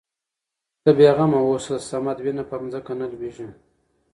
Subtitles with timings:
[0.83, 3.47] ته بې غمه اوسه د صمد وينه په ځمکه نه لوېږي.